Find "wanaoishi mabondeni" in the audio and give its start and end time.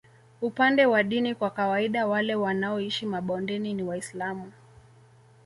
2.35-3.73